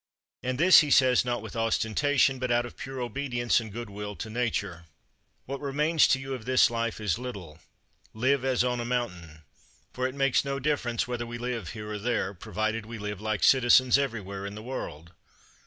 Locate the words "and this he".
0.41-0.89